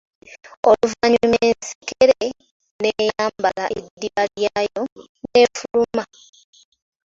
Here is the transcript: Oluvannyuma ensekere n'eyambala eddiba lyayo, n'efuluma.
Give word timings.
Oluvannyuma 0.69 1.37
ensekere 1.49 2.17
n'eyambala 2.81 3.65
eddiba 3.79 4.23
lyayo, 4.35 4.83
n'efuluma. 5.29 6.03